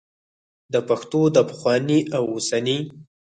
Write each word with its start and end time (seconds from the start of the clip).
د 0.73 0.75
پښتو 0.87 1.21
د 1.35 1.37
پخواني 1.49 1.99
او 2.15 2.23
اوسني 2.33 2.77